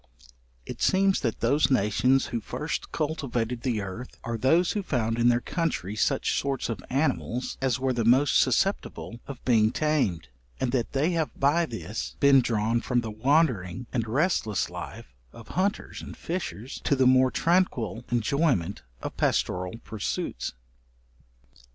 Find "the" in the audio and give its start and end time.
3.61-3.81, 7.93-8.03, 13.01-13.11, 16.95-17.05